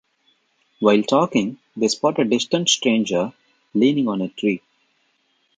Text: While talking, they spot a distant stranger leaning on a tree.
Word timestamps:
While 0.79 1.03
talking, 1.03 1.59
they 1.77 1.87
spot 1.87 2.17
a 2.17 2.23
distant 2.23 2.67
stranger 2.69 3.33
leaning 3.75 4.07
on 4.07 4.23
a 4.23 4.29
tree. 4.29 4.63